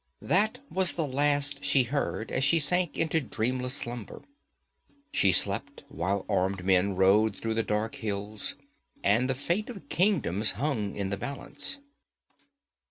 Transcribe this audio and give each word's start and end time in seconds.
That 0.23 0.61
was 0.71 0.93
the 0.93 1.05
last 1.05 1.63
she 1.63 1.83
heard 1.83 2.31
as 2.31 2.43
she 2.43 2.57
sank 2.57 2.97
into 2.97 3.21
dreamless 3.21 3.75
slumber. 3.75 4.23
She 5.11 5.31
slept 5.31 5.83
while 5.89 6.25
armed 6.27 6.65
men 6.65 6.95
rode 6.95 7.35
through 7.35 7.53
the 7.53 7.61
dark 7.61 7.93
hills, 7.97 8.55
and 9.03 9.29
the 9.29 9.35
fate 9.35 9.69
of 9.69 9.89
kingdoms 9.89 10.53
hung 10.53 10.95
in 10.95 11.11
the 11.11 11.17
balance. 11.17 11.77